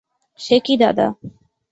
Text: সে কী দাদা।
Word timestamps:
সে 0.39 0.55
কী 0.65 0.73
দাদা। 0.77 1.07